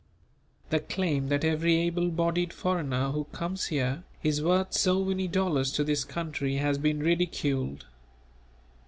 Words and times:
The 0.71 0.79
claim 0.79 1.27
that 1.27 1.43
every 1.45 1.75
able 1.75 2.09
bodied 2.09 2.53
foreigner 2.53 3.11
who 3.11 3.25
comes 3.25 3.67
here 3.67 4.03
is 4.23 4.41
worth 4.41 4.73
so 4.73 5.05
many 5.05 5.27
dollars 5.27 5.71
to 5.73 5.83
this 5.83 6.03
country 6.03 6.55
has 6.55 6.79
been 6.79 7.01
ridiculed. 7.01 7.85